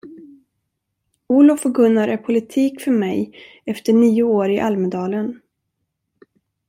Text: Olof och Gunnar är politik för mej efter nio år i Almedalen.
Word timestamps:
Olof 1.27 1.65
och 1.65 1.73
Gunnar 1.75 2.07
är 2.07 2.17
politik 2.17 2.81
för 2.81 2.91
mej 2.91 3.33
efter 3.65 3.93
nio 3.93 4.23
år 4.23 4.49
i 4.49 4.59
Almedalen. 4.59 5.39